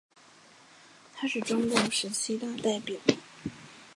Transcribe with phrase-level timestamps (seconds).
[1.13, 2.95] 他是中共十七大代表。